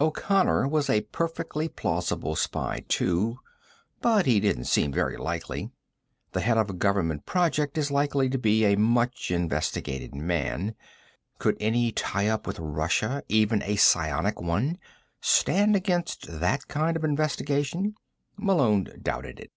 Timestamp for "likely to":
7.90-8.38